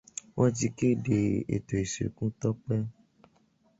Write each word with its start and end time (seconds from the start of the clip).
Wọ́n 0.35 0.49
ti 0.57 0.67
kéde 0.77 1.17
ètò 1.55 1.75
ìsìnkú 1.85 2.25
Tọ́pẹ́. 2.39 2.79